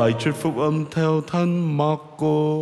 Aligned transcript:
Bài 0.00 0.14
thuyết 0.20 0.32
phúc 0.32 0.56
âm 0.58 0.84
theo 0.90 1.20
thân 1.26 1.76
Marco. 1.76 2.56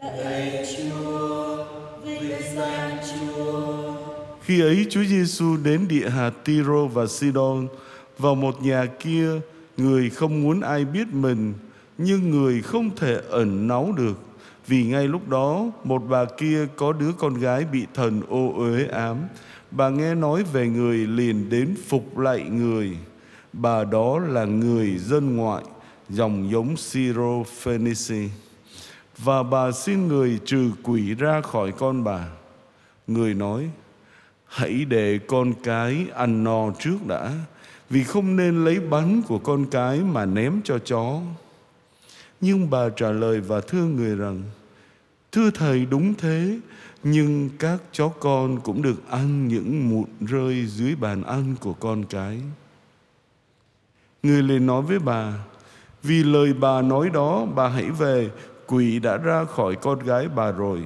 Lạy 0.00 0.66
Chúa, 0.76 1.64
vinh 2.04 2.30
danh 2.56 2.96
Chúa. 3.12 3.94
Khi 4.42 4.60
ấy 4.60 4.86
Chúa 4.90 5.04
Giêsu 5.04 5.56
đến 5.64 5.88
địa 5.88 6.08
hạt 6.08 6.30
Tiro 6.44 6.86
và 6.86 7.06
Sidon 7.06 7.66
vào 8.18 8.34
một 8.34 8.62
nhà 8.62 8.86
kia 8.98 9.28
người 9.76 10.10
không 10.10 10.42
muốn 10.42 10.60
ai 10.60 10.84
biết 10.84 11.06
mình 11.12 11.52
nhưng 11.98 12.30
người 12.30 12.62
không 12.62 12.90
thể 12.96 13.20
ẩn 13.30 13.68
náu 13.68 13.92
được 13.96 14.18
vì 14.66 14.84
ngay 14.84 15.08
lúc 15.08 15.28
đó 15.28 15.66
một 15.84 16.02
bà 16.08 16.24
kia 16.24 16.66
có 16.76 16.92
đứa 16.92 17.12
con 17.18 17.34
gái 17.34 17.64
bị 17.72 17.86
thần 17.94 18.22
ô 18.28 18.52
uế 18.56 18.86
ám 18.86 19.16
bà 19.70 19.88
nghe 19.88 20.14
nói 20.14 20.44
về 20.52 20.68
người 20.68 20.96
liền 20.96 21.50
đến 21.50 21.74
phục 21.88 22.18
lạy 22.18 22.40
người 22.40 22.96
bà 23.52 23.84
đó 23.84 24.18
là 24.18 24.44
người 24.44 24.98
dân 24.98 25.36
ngoại 25.36 25.64
dòng 26.08 26.50
giống 26.50 26.76
Syro 26.76 27.42
Phoenici 27.42 28.28
và 29.18 29.42
bà 29.42 29.72
xin 29.72 30.08
người 30.08 30.40
trừ 30.44 30.70
quỷ 30.82 31.14
ra 31.14 31.40
khỏi 31.40 31.72
con 31.72 32.04
bà. 32.04 32.28
Người 33.06 33.34
nói, 33.34 33.70
hãy 34.46 34.84
để 34.84 35.18
con 35.26 35.52
cái 35.62 36.06
ăn 36.14 36.44
no 36.44 36.72
trước 36.78 37.06
đã, 37.06 37.32
vì 37.90 38.04
không 38.04 38.36
nên 38.36 38.64
lấy 38.64 38.80
bánh 38.80 39.22
của 39.28 39.38
con 39.38 39.66
cái 39.70 39.98
mà 40.00 40.24
ném 40.24 40.60
cho 40.64 40.78
chó. 40.78 41.20
Nhưng 42.40 42.70
bà 42.70 42.88
trả 42.96 43.10
lời 43.10 43.40
và 43.40 43.60
thưa 43.60 43.84
người 43.84 44.16
rằng, 44.16 44.42
thưa 45.32 45.50
thầy, 45.50 45.86
đúng 45.86 46.14
thế, 46.14 46.58
nhưng 47.02 47.50
các 47.58 47.78
chó 47.92 48.08
con 48.08 48.60
cũng 48.60 48.82
được 48.82 49.08
ăn 49.10 49.48
những 49.48 49.88
mụn 49.88 50.08
rơi 50.20 50.66
dưới 50.66 50.94
bàn 50.94 51.22
ăn 51.22 51.54
của 51.60 51.72
con 51.72 52.04
cái. 52.04 52.40
Người 54.22 54.42
liền 54.42 54.66
nói 54.66 54.82
với 54.82 54.98
bà 54.98 55.32
vì 56.04 56.22
lời 56.22 56.52
bà 56.52 56.82
nói 56.82 57.10
đó 57.10 57.46
bà 57.54 57.68
hãy 57.68 57.90
về 57.90 58.30
quỷ 58.66 58.98
đã 58.98 59.16
ra 59.16 59.44
khỏi 59.44 59.76
con 59.76 59.98
gái 59.98 60.28
bà 60.28 60.50
rồi 60.50 60.82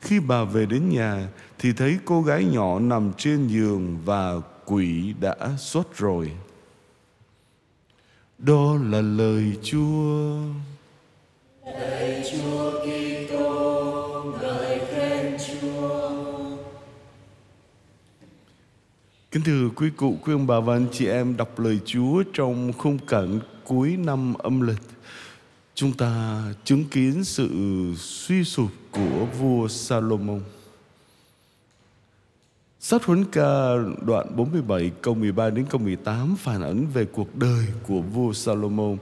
khi 0.00 0.20
bà 0.20 0.44
về 0.44 0.66
đến 0.66 0.88
nhà 0.88 1.28
thì 1.58 1.72
thấy 1.72 1.98
cô 2.04 2.22
gái 2.22 2.44
nhỏ 2.44 2.78
nằm 2.78 3.12
trên 3.18 3.46
giường 3.46 3.98
và 4.04 4.34
quỷ 4.64 5.14
đã 5.20 5.36
xuất 5.58 5.96
rồi. 5.96 6.32
Đó 8.38 8.76
là 8.90 9.00
lời 9.00 9.52
Chúa. 9.62 10.36
Lạy 11.64 12.22
Chúa 12.32 12.70
Kitô, 12.80 14.24
ngợi 14.42 14.78
khen 14.78 15.36
Chúa. 15.38 16.10
Kính 19.30 19.42
thưa 19.42 19.68
quý 19.76 19.90
cụ, 19.96 20.16
quý 20.22 20.32
ông 20.32 20.46
bà 20.46 20.60
và 20.60 20.74
anh 20.74 20.86
chị 20.92 21.06
em 21.06 21.36
đọc 21.36 21.58
lời 21.58 21.78
Chúa 21.84 22.22
trong 22.32 22.72
khung 22.72 22.98
cảnh 22.98 23.40
cuối 23.68 23.96
năm 23.96 24.34
âm 24.34 24.60
lịch. 24.60 24.82
Chúng 25.74 25.92
ta 25.92 26.42
chứng 26.64 26.84
kiến 26.84 27.24
sự 27.24 27.48
suy 27.96 28.44
sụp 28.44 28.70
của 28.90 29.26
vua 29.38 29.68
Salomon. 29.68 30.40
Sách 32.80 33.04
Huấn 33.04 33.24
Ca 33.24 33.74
đoạn 34.06 34.36
47 34.36 34.92
câu 35.02 35.14
13 35.14 35.50
đến 35.50 35.66
câu 35.70 35.80
18 35.80 36.36
phản 36.36 36.62
ánh 36.62 36.86
về 36.86 37.04
cuộc 37.04 37.36
đời 37.36 37.66
của 37.86 38.00
vua 38.00 38.32
Salomon 38.32 38.96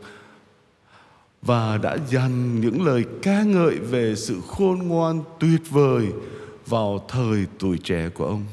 và 1.42 1.78
đã 1.78 1.96
dành 2.10 2.60
những 2.60 2.86
lời 2.86 3.04
ca 3.22 3.42
ngợi 3.42 3.78
về 3.78 4.14
sự 4.16 4.40
khôn 4.48 4.78
ngoan 4.78 5.22
tuyệt 5.40 5.60
vời 5.70 6.06
vào 6.66 7.04
thời 7.08 7.46
tuổi 7.58 7.78
trẻ 7.78 8.08
của 8.08 8.26
ông. 8.26 8.44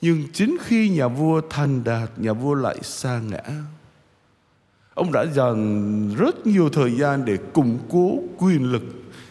Nhưng 0.00 0.22
chính 0.32 0.56
khi 0.60 0.88
nhà 0.88 1.08
vua 1.08 1.40
thành 1.50 1.84
đạt, 1.84 2.10
nhà 2.18 2.32
vua 2.32 2.54
lại 2.54 2.76
sa 2.82 3.20
ngã. 3.20 3.42
Ông 5.00 5.12
đã 5.12 5.26
dành 5.26 6.14
rất 6.16 6.46
nhiều 6.46 6.68
thời 6.68 6.96
gian 6.96 7.24
để 7.24 7.36
củng 7.36 7.78
cố 7.90 8.18
quyền 8.38 8.72
lực, 8.72 8.82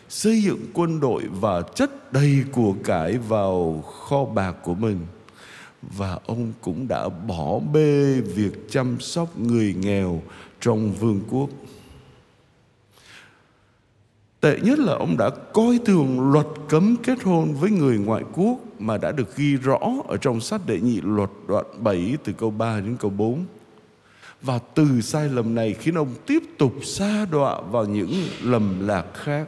xây 0.10 0.42
dựng 0.44 0.60
quân 0.74 1.00
đội 1.00 1.24
và 1.42 1.62
chất 1.62 2.14
đầy 2.14 2.44
của 2.52 2.74
cải 2.84 3.18
vào 3.18 3.82
kho 3.82 4.26
bạc 4.26 4.56
của 4.64 4.74
mình. 4.74 4.98
Và 5.82 6.20
ông 6.26 6.54
cũng 6.62 6.88
đã 6.88 7.10
bỏ 7.10 7.60
bê 7.74 8.22
việc 8.22 8.70
chăm 8.70 9.00
sóc 9.00 9.40
người 9.40 9.76
nghèo 9.80 10.22
trong 10.62 10.92
vương 10.92 11.22
quốc. 11.30 11.50
Tệ 14.42 14.60
nhất 14.60 14.80
là 14.80 14.94
ông 14.94 15.18
đã 15.18 15.30
coi 15.54 15.80
thường 15.86 16.32
luật 16.32 16.48
cấm 16.70 16.96
kết 17.04 17.24
hôn 17.24 17.54
với 17.54 17.72
người 17.72 17.98
ngoại 17.98 18.24
quốc 18.34 18.58
mà 18.80 18.98
đã 18.98 19.12
được 19.12 19.36
ghi 19.36 19.56
rõ 19.56 19.80
ở 20.08 20.18
trong 20.18 20.42
sách 20.42 20.62
đệ 20.66 20.80
nhị 20.80 21.02
luật 21.04 21.30
đoạn 21.48 21.66
7 21.80 22.18
từ 22.24 22.34
câu 22.34 22.52
3 22.52 22.80
đến 22.80 22.98
câu 23.00 23.12
4 23.12 23.46
và 24.42 24.60
từ 24.60 25.02
sai 25.02 25.30
lầm 25.30 25.56
này 25.56 25.74
khiến 25.74 25.96
ông 25.98 26.16
tiếp 26.26 26.44
tục 26.58 26.74
xa 26.84 27.26
đọa 27.26 27.62
vào 27.62 27.86
những 27.86 28.14
lầm 28.42 28.88
lạc 28.88 29.06
khác 29.14 29.48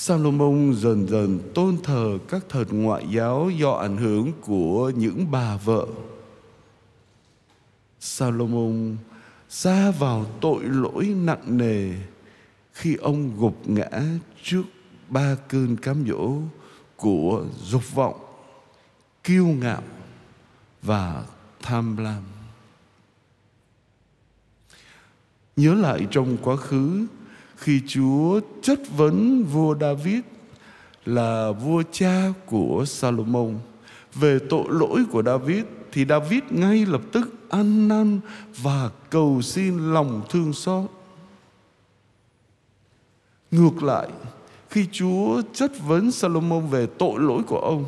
Salomon 0.00 0.72
dần 0.74 1.08
dần 1.08 1.52
tôn 1.54 1.76
thờ 1.82 2.18
các 2.28 2.44
thần 2.48 2.82
ngoại 2.82 3.06
giáo 3.10 3.50
do 3.50 3.72
ảnh 3.72 3.96
hưởng 3.96 4.32
của 4.40 4.92
những 4.96 5.30
bà 5.30 5.56
vợ. 5.56 5.86
Salomon 8.00 8.96
xa 9.48 9.90
vào 9.90 10.26
tội 10.40 10.64
lỗi 10.64 11.04
nặng 11.04 11.58
nề 11.58 11.92
khi 12.72 12.96
ông 12.96 13.40
gục 13.40 13.68
ngã 13.68 13.88
trước 14.42 14.62
ba 15.08 15.36
cơn 15.48 15.76
cám 15.76 16.04
dỗ 16.08 16.32
của 16.96 17.44
dục 17.64 17.94
vọng, 17.94 18.20
kiêu 19.24 19.46
ngạo 19.46 19.82
và 20.82 21.24
tham 21.62 21.96
lam. 21.96 22.22
Nhớ 25.58 25.74
lại 25.74 26.06
trong 26.10 26.36
quá 26.42 26.56
khứ, 26.56 27.06
khi 27.56 27.80
Chúa 27.86 28.40
chất 28.62 28.80
vấn 28.96 29.44
vua 29.44 29.74
David 29.80 30.20
là 31.04 31.52
vua 31.52 31.82
cha 31.92 32.32
của 32.46 32.84
Salomon 32.86 33.58
về 34.14 34.38
tội 34.50 34.64
lỗi 34.68 35.04
của 35.10 35.22
David 35.22 35.64
thì 35.92 36.04
David 36.04 36.42
ngay 36.50 36.86
lập 36.86 37.00
tức 37.12 37.34
ăn 37.48 37.88
năn 37.88 38.20
và 38.62 38.90
cầu 39.10 39.42
xin 39.42 39.92
lòng 39.92 40.22
thương 40.30 40.52
xót. 40.52 40.84
Ngược 43.50 43.82
lại, 43.82 44.08
khi 44.70 44.86
Chúa 44.92 45.42
chất 45.52 45.72
vấn 45.86 46.10
Salomon 46.10 46.66
về 46.66 46.86
tội 46.98 47.20
lỗi 47.20 47.42
của 47.46 47.60
ông 47.60 47.84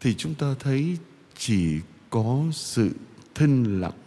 thì 0.00 0.14
chúng 0.14 0.34
ta 0.34 0.54
thấy 0.60 0.96
chỉ 1.38 1.80
có 2.10 2.42
sự 2.52 2.90
thinh 3.34 3.80
lặng 3.80 4.05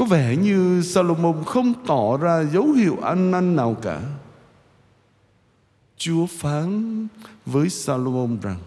có 0.00 0.06
vẻ 0.06 0.36
như 0.36 0.82
Salomon 0.82 1.44
không 1.44 1.74
tỏ 1.86 2.16
ra 2.16 2.44
dấu 2.52 2.72
hiệu 2.72 2.98
ăn 3.02 3.30
năn 3.30 3.56
nào 3.56 3.76
cả. 3.82 4.00
Chúa 5.96 6.26
phán 6.26 7.06
với 7.46 7.68
Salomon 7.68 8.38
rằng 8.42 8.58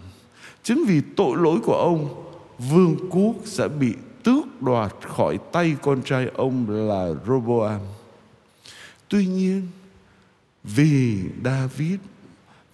chính 0.62 0.84
vì 0.88 1.00
tội 1.16 1.36
lỗi 1.36 1.58
của 1.64 1.74
ông, 1.74 2.24
vương 2.58 2.96
quốc 3.10 3.34
sẽ 3.44 3.68
bị 3.68 3.94
tước 4.22 4.62
đoạt 4.62 4.94
khỏi 5.02 5.38
tay 5.52 5.76
con 5.82 6.02
trai 6.02 6.26
ông 6.34 6.66
là 6.70 7.08
Roboam. 7.26 7.80
Tuy 9.08 9.26
nhiên, 9.26 9.68
vì 10.64 11.18
David 11.44 11.98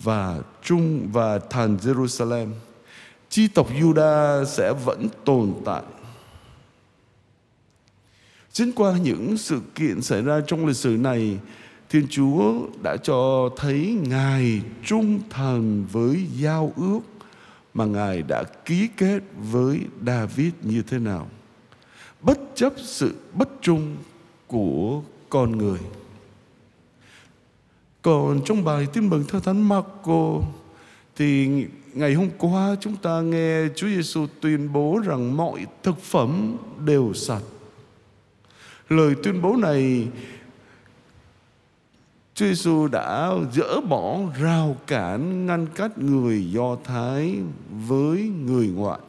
và 0.00 0.38
Trung 0.62 1.08
và 1.12 1.38
thành 1.38 1.76
Jerusalem, 1.76 2.48
chi 3.28 3.48
tộc 3.48 3.70
Juda 3.70 4.44
sẽ 4.44 4.72
vẫn 4.84 5.08
tồn 5.24 5.52
tại 5.64 5.82
Chính 8.52 8.72
qua 8.72 8.98
những 8.98 9.36
sự 9.36 9.60
kiện 9.74 10.02
xảy 10.02 10.22
ra 10.22 10.40
trong 10.46 10.66
lịch 10.66 10.76
sử 10.76 10.90
này, 10.90 11.38
Thiên 11.88 12.06
Chúa 12.10 12.66
đã 12.82 12.96
cho 12.96 13.50
thấy 13.56 13.98
Ngài 14.08 14.60
trung 14.84 15.20
thành 15.30 15.86
với 15.92 16.26
giao 16.36 16.72
ước 16.76 17.00
mà 17.74 17.84
Ngài 17.84 18.22
đã 18.22 18.44
ký 18.64 18.88
kết 18.96 19.20
với 19.50 19.80
David 20.06 20.52
như 20.62 20.82
thế 20.82 20.98
nào. 20.98 21.26
Bất 22.20 22.38
chấp 22.54 22.72
sự 22.76 23.14
bất 23.34 23.48
trung 23.62 23.96
của 24.46 25.02
con 25.28 25.58
người. 25.58 25.78
Còn 28.02 28.40
trong 28.44 28.64
bài 28.64 28.86
tin 28.92 29.08
mừng 29.08 29.24
theo 29.28 29.40
Thánh 29.40 29.68
Marco 29.68 30.40
thì 31.16 31.48
ngày 31.94 32.14
hôm 32.14 32.28
qua 32.38 32.76
chúng 32.80 32.96
ta 32.96 33.20
nghe 33.20 33.68
Chúa 33.76 33.86
Giêsu 33.88 34.26
tuyên 34.40 34.72
bố 34.72 35.00
rằng 35.04 35.36
mọi 35.36 35.66
thực 35.82 36.02
phẩm 36.02 36.56
đều 36.84 37.12
sạch 37.14 37.42
Lời 38.90 39.14
tuyên 39.22 39.42
bố 39.42 39.56
này, 39.56 40.08
Chúa 42.34 42.46
Giêsu 42.46 42.88
đã 42.88 43.32
dỡ 43.52 43.80
bỏ 43.80 44.18
rào 44.40 44.76
cản 44.86 45.46
ngăn 45.46 45.66
cách 45.74 45.98
người 45.98 46.50
Do 46.50 46.76
Thái 46.84 47.38
với 47.86 48.22
người 48.22 48.68
ngoại. 48.68 49.00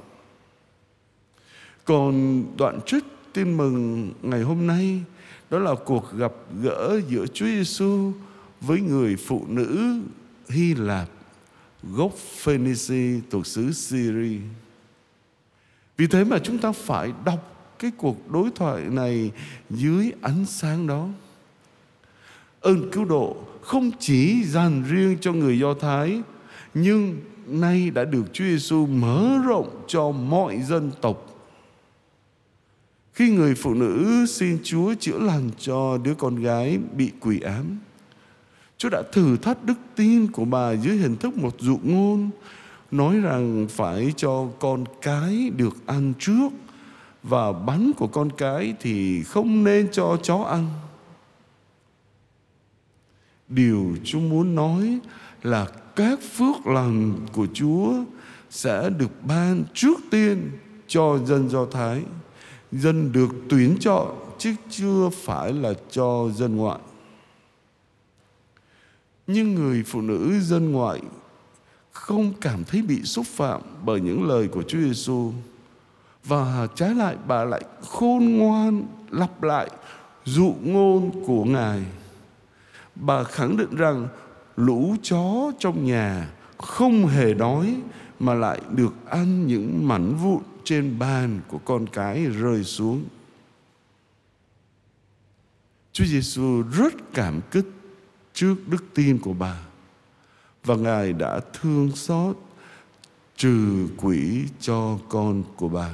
Còn 1.85 2.43
đoạn 2.57 2.79
trích 2.85 3.03
tin 3.33 3.57
mừng 3.57 4.11
ngày 4.21 4.41
hôm 4.41 4.67
nay, 4.67 5.03
đó 5.49 5.59
là 5.59 5.75
cuộc 5.85 6.13
gặp 6.13 6.33
gỡ 6.61 7.01
giữa 7.07 7.25
Chúa 7.33 7.45
Giêsu 7.45 8.11
với 8.61 8.81
người 8.81 9.15
phụ 9.15 9.45
nữ 9.47 10.01
Hy 10.49 10.73
Lạp, 10.73 11.09
gốc 11.83 12.11
Phoenicia 12.15 13.19
thuộc 13.29 13.47
xứ 13.47 13.71
Syria. 13.71 14.39
Vì 15.97 16.07
thế 16.07 16.23
mà 16.23 16.39
chúng 16.39 16.57
ta 16.57 16.71
phải 16.71 17.13
đọc 17.25 17.50
cái 17.81 17.91
cuộc 17.97 18.31
đối 18.31 18.49
thoại 18.55 18.81
này 18.89 19.31
dưới 19.69 20.11
ánh 20.21 20.45
sáng 20.45 20.87
đó. 20.87 21.07
Ơn 22.61 22.91
cứu 22.91 23.05
độ 23.05 23.35
không 23.61 23.91
chỉ 23.99 24.43
dành 24.43 24.83
riêng 24.89 25.17
cho 25.21 25.33
người 25.33 25.59
Do 25.59 25.73
Thái, 25.73 26.21
nhưng 26.73 27.19
nay 27.47 27.89
đã 27.89 28.05
được 28.05 28.23
Chúa 28.33 28.43
Giêsu 28.43 28.85
mở 28.85 29.39
rộng 29.45 29.83
cho 29.87 30.11
mọi 30.11 30.61
dân 30.61 30.91
tộc. 31.01 31.27
Khi 33.13 33.31
người 33.31 33.55
phụ 33.55 33.73
nữ 33.73 34.25
xin 34.29 34.57
Chúa 34.63 34.93
chữa 34.99 35.19
lành 35.19 35.49
cho 35.59 35.97
đứa 35.97 36.13
con 36.13 36.35
gái 36.35 36.79
bị 36.97 37.11
quỷ 37.19 37.39
ám, 37.39 37.77
Chúa 38.77 38.89
đã 38.89 39.03
thử 39.11 39.37
thách 39.37 39.63
đức 39.63 39.77
tin 39.95 40.31
của 40.31 40.45
bà 40.45 40.71
dưới 40.71 40.97
hình 40.97 41.15
thức 41.15 41.37
một 41.37 41.55
dụ 41.59 41.79
ngôn 41.83 42.29
nói 42.91 43.19
rằng 43.19 43.67
phải 43.69 44.13
cho 44.17 44.47
con 44.59 44.85
cái 45.01 45.51
được 45.57 45.77
ăn 45.85 46.13
trước 46.19 46.49
và 47.23 47.51
bánh 47.51 47.91
của 47.97 48.07
con 48.07 48.29
cái 48.37 48.73
thì 48.79 49.23
không 49.23 49.63
nên 49.63 49.91
cho 49.91 50.17
chó 50.23 50.37
ăn. 50.37 50.67
Điều 53.47 53.97
Chúa 54.03 54.19
muốn 54.19 54.55
nói 54.55 54.99
là 55.43 55.67
các 55.95 56.19
phước 56.37 56.67
lành 56.67 57.13
của 57.33 57.47
Chúa 57.53 57.93
sẽ 58.49 58.89
được 58.89 59.25
ban 59.27 59.63
trước 59.73 59.99
tiên 60.11 60.51
cho 60.87 61.19
dân 61.25 61.49
Do 61.49 61.65
Thái. 61.65 62.03
Dân 62.71 63.11
được 63.11 63.29
tuyển 63.49 63.77
chọn, 63.79 64.07
chứ 64.37 64.55
chưa 64.69 65.09
phải 65.23 65.53
là 65.53 65.73
cho 65.91 66.29
dân 66.35 66.55
ngoại. 66.55 66.79
Nhưng 69.27 69.55
người 69.55 69.83
phụ 69.85 70.01
nữ 70.01 70.39
dân 70.39 70.71
ngoại 70.71 71.01
không 71.91 72.33
cảm 72.41 72.63
thấy 72.63 72.81
bị 72.81 73.03
xúc 73.03 73.25
phạm 73.25 73.61
bởi 73.85 74.01
những 74.01 74.27
lời 74.27 74.47
của 74.47 74.63
Chúa 74.63 74.79
Giêsu 74.79 75.31
và 76.23 76.67
trái 76.75 76.95
lại, 76.95 77.17
bà 77.27 77.43
lại 77.43 77.61
khôn 77.81 78.37
ngoan 78.37 78.83
lặp 79.11 79.43
lại 79.43 79.69
dụ 80.25 80.55
ngôn 80.61 81.25
của 81.27 81.43
Ngài. 81.43 81.83
Bà 82.95 83.23
khẳng 83.23 83.57
định 83.57 83.75
rằng 83.75 84.07
lũ 84.57 84.95
chó 85.01 85.51
trong 85.59 85.85
nhà 85.85 86.29
không 86.57 87.07
hề 87.07 87.33
đói 87.33 87.81
mà 88.19 88.33
lại 88.33 88.61
được 88.71 88.93
ăn 89.09 89.47
những 89.47 89.87
mảnh 89.87 90.15
vụn 90.15 90.41
trên 90.63 90.99
bàn 90.99 91.41
của 91.47 91.57
con 91.57 91.87
cái 91.87 92.25
rơi 92.25 92.63
xuống. 92.63 93.03
Chúa 95.91 96.05
Giêsu 96.05 96.63
rất 96.77 96.93
cảm 97.13 97.41
kích 97.51 97.65
trước 98.33 98.55
đức 98.67 98.85
tin 98.93 99.19
của 99.19 99.33
bà 99.33 99.59
và 100.63 100.75
Ngài 100.75 101.13
đã 101.13 101.39
thương 101.53 101.91
xót 101.95 102.35
trừ 103.35 103.87
quỷ 103.97 104.45
cho 104.59 104.97
con 105.09 105.43
của 105.55 105.67
bà. 105.67 105.93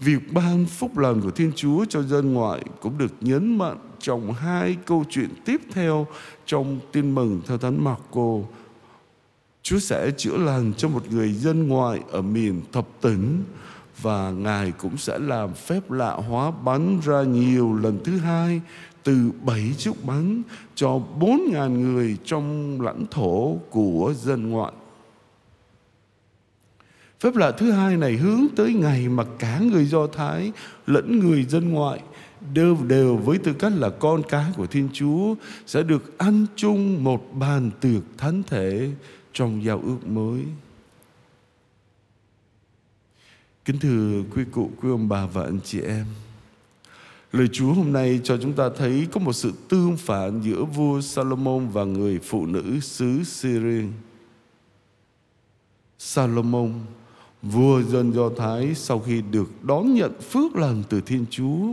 Việc 0.00 0.32
ban 0.32 0.66
phúc 0.66 0.98
lành 0.98 1.20
của 1.20 1.30
Thiên 1.30 1.52
Chúa 1.56 1.84
cho 1.84 2.02
dân 2.02 2.32
ngoại 2.32 2.64
cũng 2.80 2.98
được 2.98 3.12
nhấn 3.20 3.58
mạnh 3.58 3.78
trong 3.98 4.32
hai 4.32 4.76
câu 4.86 5.04
chuyện 5.10 5.28
tiếp 5.44 5.60
theo 5.72 6.06
trong 6.46 6.78
tin 6.92 7.14
mừng 7.14 7.40
theo 7.46 7.58
Thánh 7.58 7.84
Marco. 7.84 8.36
Chúa 9.62 9.78
sẽ 9.78 10.10
chữa 10.16 10.36
lành 10.36 10.72
cho 10.76 10.88
một 10.88 11.02
người 11.10 11.32
dân 11.32 11.68
ngoại 11.68 12.00
ở 12.10 12.22
miền 12.22 12.62
thập 12.72 12.86
tỉnh 13.00 13.42
và 14.02 14.30
Ngài 14.30 14.72
cũng 14.72 14.96
sẽ 14.96 15.18
làm 15.18 15.54
phép 15.54 15.90
lạ 15.90 16.12
hóa 16.12 16.50
bánh 16.50 17.00
ra 17.04 17.22
nhiều 17.22 17.74
lần 17.74 17.98
thứ 18.04 18.18
hai, 18.18 18.60
từ 19.02 19.30
bảy 19.44 19.74
chiếc 19.78 20.04
bánh 20.04 20.42
cho 20.74 21.00
bốn 21.18 21.40
ngàn 21.52 21.80
người 21.80 22.16
trong 22.24 22.80
lãnh 22.80 23.04
thổ 23.10 23.56
của 23.70 24.14
dân 24.16 24.50
ngoại. 24.50 24.72
Phép 27.20 27.36
lạ 27.36 27.52
thứ 27.52 27.70
hai 27.70 27.96
này 27.96 28.16
hướng 28.16 28.46
tới 28.56 28.74
ngày 28.74 29.08
mà 29.08 29.24
cả 29.38 29.58
người 29.58 29.84
Do 29.84 30.06
Thái 30.06 30.52
lẫn 30.86 31.18
người 31.18 31.44
dân 31.44 31.70
ngoại 31.70 32.02
đều 32.54 32.78
đều 32.88 33.16
với 33.16 33.38
tư 33.38 33.52
cách 33.52 33.72
là 33.76 33.90
con 33.90 34.22
cái 34.28 34.52
của 34.56 34.66
Thiên 34.66 34.88
Chúa 34.92 35.34
sẽ 35.66 35.82
được 35.82 36.18
ăn 36.18 36.46
chung 36.56 37.04
một 37.04 37.34
bàn 37.34 37.70
tiệc 37.80 38.02
thánh 38.18 38.42
thể 38.42 38.90
trong 39.32 39.64
giao 39.64 39.80
ước 39.84 40.06
mới. 40.06 40.44
Kính 43.64 43.78
thưa 43.78 44.22
quý 44.34 44.44
cụ, 44.52 44.70
quý 44.82 44.90
ông 44.90 45.08
bà 45.08 45.26
và 45.26 45.42
anh 45.42 45.60
chị 45.64 45.80
em, 45.80 46.06
Lời 47.32 47.48
Chúa 47.52 47.72
hôm 47.72 47.92
nay 47.92 48.20
cho 48.24 48.36
chúng 48.36 48.52
ta 48.52 48.68
thấy 48.76 49.06
có 49.12 49.20
một 49.20 49.32
sự 49.32 49.52
tương 49.68 49.96
phản 49.96 50.40
giữa 50.42 50.64
vua 50.64 51.00
Salomon 51.00 51.68
và 51.68 51.84
người 51.84 52.18
phụ 52.18 52.46
nữ 52.46 52.80
xứ 52.80 53.24
Syria. 53.24 53.84
Salomon, 55.98 56.72
vua 57.42 57.82
dân 57.82 58.12
Do 58.12 58.30
Thái 58.36 58.74
sau 58.74 58.98
khi 58.98 59.22
được 59.30 59.64
đón 59.64 59.94
nhận 59.94 60.20
phước 60.20 60.56
lành 60.56 60.82
từ 60.88 61.00
Thiên 61.00 61.26
Chúa, 61.30 61.66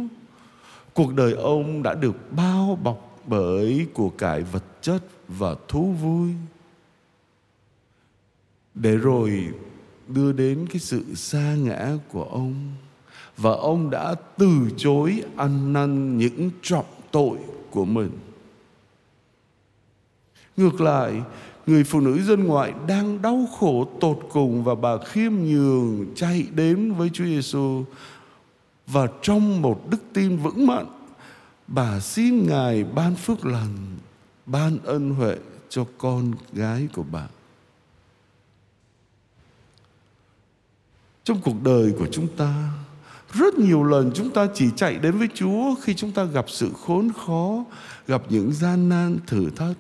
cuộc 0.93 1.13
đời 1.13 1.33
ông 1.33 1.83
đã 1.83 1.93
được 1.93 2.31
bao 2.31 2.79
bọc 2.83 3.19
bởi 3.25 3.87
của 3.93 4.09
cải 4.09 4.43
vật 4.43 4.63
chất 4.81 5.03
và 5.27 5.55
thú 5.67 5.91
vui. 5.91 6.29
Để 8.73 8.97
rồi 8.97 9.49
đưa 10.07 10.31
đến 10.31 10.67
cái 10.69 10.79
sự 10.79 11.15
xa 11.15 11.55
ngã 11.55 11.97
của 12.11 12.23
ông 12.23 12.71
và 13.37 13.51
ông 13.51 13.89
đã 13.89 14.15
từ 14.37 14.69
chối 14.77 15.23
ăn 15.35 15.73
năn 15.73 16.17
những 16.17 16.49
trọng 16.61 16.85
tội 17.11 17.37
của 17.71 17.85
mình. 17.85 18.11
Ngược 20.57 20.81
lại, 20.81 21.21
người 21.67 21.83
phụ 21.83 21.99
nữ 21.99 22.21
dân 22.21 22.43
ngoại 22.43 22.73
đang 22.87 23.21
đau 23.21 23.47
khổ 23.59 23.87
tột 24.01 24.19
cùng 24.31 24.63
và 24.63 24.75
bà 24.75 24.97
khiêm 25.05 25.33
nhường 25.33 26.05
chạy 26.15 26.47
đến 26.55 26.93
với 26.93 27.09
Chúa 27.13 27.25
Giêsu 27.25 27.83
và 28.87 29.07
trong 29.21 29.61
một 29.61 29.81
đức 29.89 29.97
tin 30.13 30.37
vững 30.37 30.67
mạnh, 30.67 30.85
bà 31.67 31.99
xin 31.99 32.47
Ngài 32.47 32.83
ban 32.83 33.15
phước 33.15 33.45
lành, 33.45 33.77
ban 34.45 34.77
ân 34.83 35.09
huệ 35.09 35.37
cho 35.69 35.85
con 35.97 36.31
gái 36.53 36.87
của 36.93 37.03
bà. 37.11 37.27
Trong 41.23 41.41
cuộc 41.41 41.63
đời 41.63 41.93
của 41.99 42.07
chúng 42.11 42.27
ta, 42.37 42.71
rất 43.33 43.55
nhiều 43.55 43.83
lần 43.83 44.11
chúng 44.15 44.29
ta 44.29 44.47
chỉ 44.53 44.65
chạy 44.75 44.95
đến 44.97 45.17
với 45.17 45.27
Chúa 45.33 45.75
khi 45.81 45.93
chúng 45.93 46.11
ta 46.11 46.23
gặp 46.23 46.45
sự 46.47 46.71
khốn 46.85 47.11
khó, 47.25 47.65
gặp 48.07 48.21
những 48.29 48.53
gian 48.53 48.89
nan 48.89 49.17
thử 49.27 49.49
thách. 49.49 49.75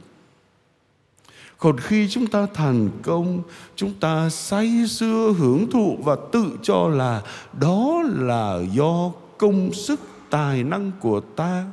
Còn 1.57 1.77
khi 1.77 2.07
chúng 2.09 2.27
ta 2.27 2.47
thành 2.53 2.89
công, 3.03 3.41
chúng 3.75 3.93
ta 3.99 4.29
say 4.29 4.85
sưa 4.89 5.33
hưởng 5.37 5.71
thụ 5.71 5.97
và 6.03 6.15
tự 6.31 6.57
cho 6.63 6.87
là 6.87 7.21
đó 7.59 8.03
là 8.15 8.59
do 8.73 9.11
công 9.37 9.73
sức 9.73 9.99
tài 10.29 10.63
năng 10.63 10.91
của 10.99 11.19
ta. 11.19 11.71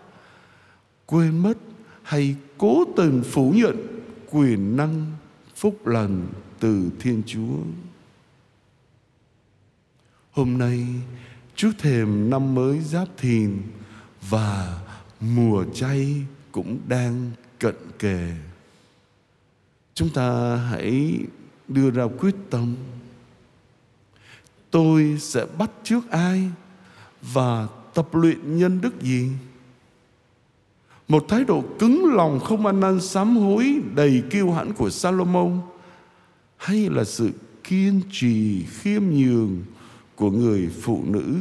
Quên 1.07 1.38
mất 1.38 1.59
hay 2.03 2.37
cố 2.59 2.85
tình 2.97 3.23
phủ 3.23 3.53
nhận 3.57 3.76
quyền 4.31 4.76
năng 4.76 5.07
phúc 5.57 5.87
lành 5.87 6.26
từ 6.61 6.91
Thiên 7.00 7.23
Chúa. 7.26 7.57
Hôm 10.31 10.59
nay 10.59 10.87
trước 11.57 11.71
thềm 11.79 12.31
năm 12.31 12.55
mới 12.55 12.81
giáp 12.81 13.09
thìn 13.17 13.62
và 14.31 14.81
mùa 15.21 15.64
chay 15.75 16.23
cũng 16.53 16.79
đang 16.88 17.31
cận 17.59 17.75
kề 17.99 18.31
chúng 19.95 20.11
ta 20.11 20.57
hãy 20.57 21.19
đưa 21.69 21.91
ra 21.91 22.05
quyết 22.19 22.35
tâm 22.51 22.75
tôi 24.71 25.17
sẽ 25.21 25.47
bắt 25.59 25.71
trước 25.85 26.11
ai 26.11 26.51
và 27.23 27.69
tập 27.95 28.15
luyện 28.15 28.57
nhân 28.59 28.81
đức 28.81 29.01
gì 29.01 29.31
một 31.09 31.25
thái 31.29 31.45
độ 31.45 31.65
cứng 31.79 32.15
lòng 32.15 32.41
không 32.41 32.67
ăn 32.67 32.81
năn 32.81 33.01
sám 33.01 33.37
hối 33.37 33.81
đầy 33.95 34.23
kiêu 34.31 34.53
hãnh 34.53 34.73
của 34.73 34.91
Salomon 34.91 35.61
hay 36.57 36.89
là 36.91 37.05
sự 37.05 37.31
kiên 37.65 38.01
trì 38.13 38.65
khiêm 38.65 39.03
nhường 39.03 39.63
của 40.15 40.31
người 40.31 40.71
phụ 40.83 41.05
nữ 41.07 41.37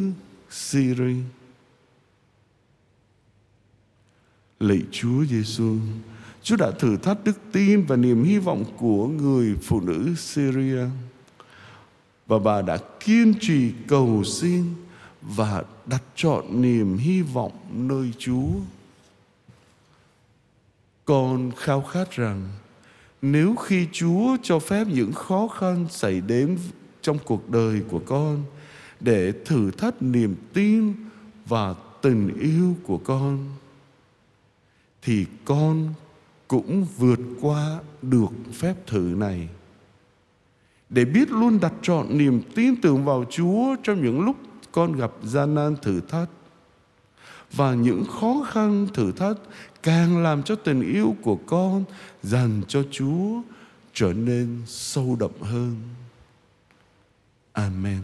Syria. 0.50 1.16
Lạy 4.60 4.82
Chúa 4.92 5.26
Giêsu, 5.26 5.78
Chúa 6.44 6.56
đã 6.56 6.72
thử 6.72 6.98
thách 6.98 7.24
đức 7.24 7.38
tin 7.52 7.86
và 7.86 7.96
niềm 7.96 8.24
hy 8.24 8.38
vọng 8.38 8.66
của 8.78 9.08
người 9.08 9.56
phụ 9.62 9.82
nữ 9.82 10.16
Syria 10.18 10.86
và 12.28 12.40
bà 12.40 12.62
đã 12.62 12.78
kiên 13.00 13.34
trì 13.40 13.72
cầu 13.88 14.24
xin 14.24 14.64
và 15.22 15.64
đặt 15.86 16.04
chọn 16.16 16.62
niềm 16.62 16.98
hy 16.98 17.22
vọng 17.22 17.52
nơi 17.72 18.12
Chúa. 18.18 18.50
Con 21.06 21.52
khao 21.58 21.82
khát 21.82 22.12
rằng, 22.12 22.50
nếu 23.22 23.56
khi 23.56 23.88
Chúa 23.92 24.38
cho 24.44 24.60
phép 24.60 24.88
những 24.88 25.14
khó 25.14 25.48
khăn 25.48 25.86
xảy 25.90 26.22
đến 26.22 26.58
trong 27.02 27.18
cuộc 27.26 27.50
đời 27.50 27.82
của 27.90 28.02
con 28.06 28.44
để 29.00 29.34
thử 29.46 29.72
thách 29.72 30.02
niềm 30.02 30.36
tin 30.54 30.94
và 31.46 31.76
tình 32.02 32.40
yêu 32.40 32.76
của 32.84 32.98
con, 32.98 33.50
thì 35.02 35.26
con 35.46 35.94
cũng 36.48 36.86
vượt 36.98 37.20
qua 37.42 37.80
được 38.02 38.32
phép 38.54 38.88
thử 38.88 39.14
này 39.18 39.50
để 40.90 41.06
biết 41.06 41.32
luôn 41.32 41.60
đặt 41.60 41.74
trọn 41.82 42.18
niềm 42.18 42.42
tin 42.56 42.82
tưởng 42.82 43.06
vào 43.06 43.26
Chúa 43.30 43.76
trong 43.84 44.04
những 44.04 44.22
lúc 44.22 44.36
con 44.72 44.94
gặp 44.94 45.12
gian 45.24 45.56
nan 45.56 45.76
thử 45.82 46.02
thách 46.02 46.30
và 47.52 47.74
những 47.74 48.04
khó 48.06 48.48
khăn 48.52 48.88
thử 48.94 49.12
thách 49.12 49.38
càng 49.84 50.24
làm 50.24 50.44
cho 50.44 50.56
tình 50.56 50.82
yêu 50.82 51.16
của 51.22 51.36
con 51.36 51.84
dành 52.24 52.62
cho 52.68 52.84
Chúa 52.92 53.42
trở 53.94 54.14
nên 54.14 54.62
sâu 54.66 55.18
đậm 55.20 55.32
hơn. 55.42 55.76
Amen. 57.54 58.02